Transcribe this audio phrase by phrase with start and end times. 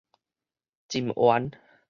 [0.89, 1.51] 蟳丸